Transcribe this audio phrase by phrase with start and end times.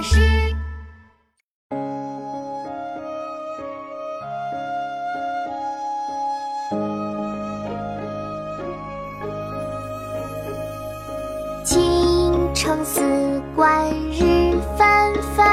[0.00, 0.20] 师。
[11.64, 15.44] 青城四冠日纷纷，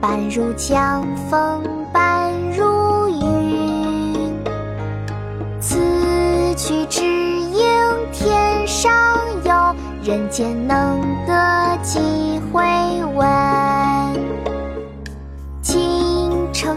[0.00, 1.62] 半如江风
[1.92, 4.34] 半如云。
[5.60, 5.78] 此
[6.56, 7.62] 去只应
[8.12, 8.92] 天上
[9.44, 11.98] 有，人间能得几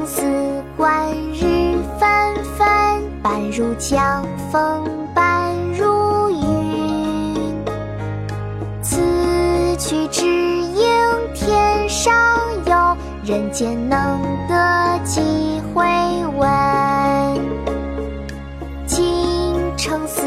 [0.06, 2.68] 京城四冠日纷纷，
[3.24, 4.84] 半如江风
[5.16, 7.56] 半如云。
[8.84, 9.02] 此
[9.80, 10.84] 去只应
[11.34, 12.14] 天上
[12.68, 15.22] 有，人间能得几
[15.74, 15.84] 回
[16.38, 17.40] 闻。
[18.86, 20.22] 京城四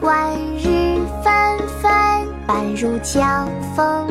[0.00, 1.90] 冠日纷纷，
[2.46, 4.06] 半如江风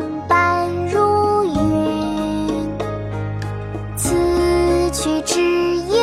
[4.90, 5.40] 此去只
[5.76, 5.98] 应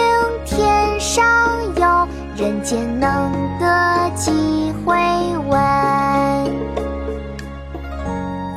[0.46, 1.26] 天上
[1.76, 4.32] 有，人间能得几
[4.86, 4.94] 回
[5.48, 5.60] 闻。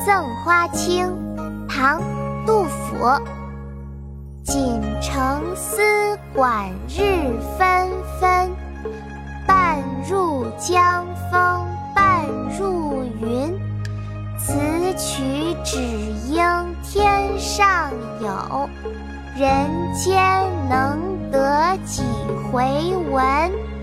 [0.07, 1.07] 《赠花卿》
[1.67, 1.99] 唐·
[2.47, 2.97] 杜甫。
[4.45, 5.83] 锦城丝
[6.35, 7.89] 管日纷
[8.21, 8.51] 纷，
[9.47, 12.27] 半入江风半
[12.59, 13.59] 入云。
[14.39, 14.53] 此
[14.97, 15.79] 曲只
[16.29, 16.43] 应
[16.83, 17.91] 天上
[18.21, 18.69] 有，
[19.39, 20.19] 人间
[20.69, 22.03] 能得几
[22.51, 22.61] 回
[23.09, 23.78] 闻。